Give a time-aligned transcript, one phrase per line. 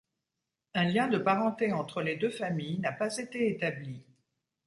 [0.73, 4.03] Un lien de parenté entre les deux familles n'a pas été établi.